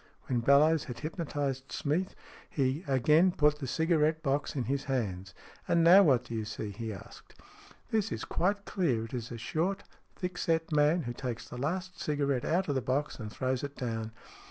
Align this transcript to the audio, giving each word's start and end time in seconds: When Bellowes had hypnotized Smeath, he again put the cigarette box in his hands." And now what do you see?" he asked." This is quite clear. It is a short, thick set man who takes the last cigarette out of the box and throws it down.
When 0.25 0.39
Bellowes 0.39 0.85
had 0.85 1.01
hypnotized 1.01 1.71
Smeath, 1.71 2.15
he 2.49 2.83
again 2.87 3.31
put 3.31 3.59
the 3.59 3.67
cigarette 3.67 4.23
box 4.23 4.55
in 4.55 4.63
his 4.63 4.85
hands." 4.85 5.35
And 5.67 5.83
now 5.83 6.01
what 6.01 6.23
do 6.23 6.33
you 6.33 6.43
see?" 6.43 6.71
he 6.71 6.91
asked." 6.91 7.35
This 7.91 8.11
is 8.11 8.25
quite 8.25 8.65
clear. 8.65 9.05
It 9.05 9.13
is 9.13 9.31
a 9.31 9.37
short, 9.37 9.83
thick 10.15 10.39
set 10.39 10.71
man 10.71 11.03
who 11.03 11.13
takes 11.13 11.47
the 11.47 11.57
last 11.59 11.99
cigarette 12.01 12.45
out 12.45 12.67
of 12.67 12.73
the 12.73 12.81
box 12.81 13.19
and 13.19 13.31
throws 13.31 13.63
it 13.63 13.75
down. 13.75 14.11